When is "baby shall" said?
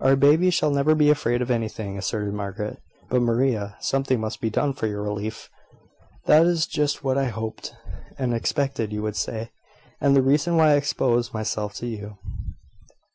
0.16-0.70